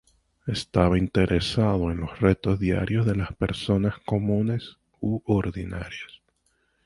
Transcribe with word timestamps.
Estaba 0.47 0.97
interesado 0.97 1.91
en 1.91 1.99
los 1.99 2.19
retos 2.21 2.59
diarios 2.59 3.05
de 3.05 3.15
las 3.15 3.35
personas 3.35 3.99
comunes 3.99 4.77
u 4.99 5.21
ordinarias. 5.25 6.23